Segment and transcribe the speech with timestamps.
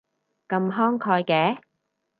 [0.49, 1.59] 咁慷慨嘅